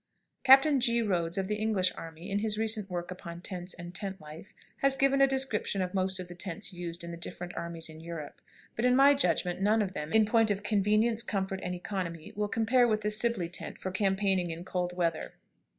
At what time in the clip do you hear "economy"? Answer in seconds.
11.75-12.33